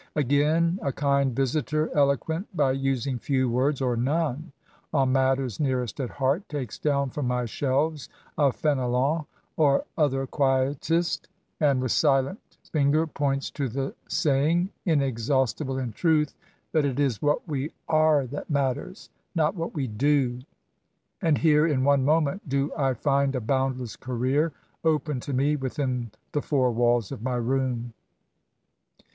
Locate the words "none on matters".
3.95-5.59